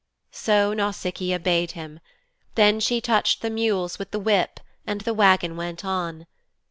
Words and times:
So 0.31 0.73
Nausicaa 0.73 1.37
bade 1.37 1.73
him. 1.73 1.99
Then 2.55 2.79
she 2.79 2.99
touched 3.01 3.43
the 3.43 3.51
mules 3.51 3.99
with 3.99 4.09
the 4.09 4.17
whip 4.19 4.59
and 4.87 5.01
the 5.01 5.13
wagon 5.13 5.55
went 5.55 5.85
on. 5.85 6.25